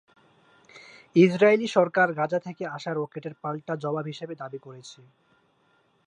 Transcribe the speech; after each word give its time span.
Israeli 1.15 1.67
সরকার 1.69 2.07
Gaza 2.13 2.39
থেকে 2.39 2.63
আসা 2.67 2.91
রকেটের 2.93 3.33
পাল্টা 3.41 3.73
জবাব 3.83 4.05
হিসেবে 4.05 4.33
দাবি 4.35 4.59
করেছে। 4.59 4.99